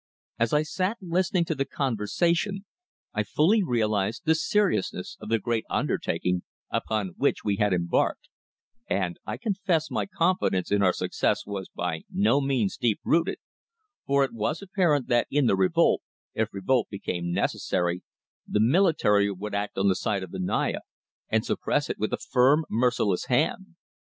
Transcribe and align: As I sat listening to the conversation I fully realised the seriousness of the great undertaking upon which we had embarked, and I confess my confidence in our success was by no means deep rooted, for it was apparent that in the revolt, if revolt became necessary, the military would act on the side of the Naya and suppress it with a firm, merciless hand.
As 0.39 0.51
I 0.51 0.63
sat 0.63 0.97
listening 0.99 1.45
to 1.45 1.53
the 1.53 1.63
conversation 1.63 2.65
I 3.13 3.21
fully 3.21 3.61
realised 3.63 4.23
the 4.25 4.33
seriousness 4.33 5.15
of 5.21 5.29
the 5.29 5.37
great 5.37 5.63
undertaking 5.69 6.41
upon 6.71 7.09
which 7.17 7.43
we 7.45 7.57
had 7.57 7.71
embarked, 7.71 8.27
and 8.89 9.19
I 9.27 9.37
confess 9.37 9.91
my 9.91 10.07
confidence 10.07 10.71
in 10.71 10.81
our 10.81 10.91
success 10.91 11.45
was 11.45 11.69
by 11.69 12.01
no 12.11 12.41
means 12.41 12.77
deep 12.77 12.99
rooted, 13.03 13.37
for 14.07 14.23
it 14.23 14.33
was 14.33 14.63
apparent 14.63 15.07
that 15.09 15.27
in 15.29 15.45
the 15.45 15.55
revolt, 15.55 16.01
if 16.33 16.51
revolt 16.51 16.89
became 16.89 17.31
necessary, 17.31 18.01
the 18.47 18.59
military 18.59 19.31
would 19.31 19.53
act 19.53 19.77
on 19.77 19.87
the 19.87 19.93
side 19.95 20.23
of 20.23 20.31
the 20.31 20.39
Naya 20.39 20.79
and 21.29 21.45
suppress 21.45 21.91
it 21.91 21.99
with 21.99 22.11
a 22.11 22.17
firm, 22.17 22.65
merciless 22.71 23.25
hand. 23.25 23.75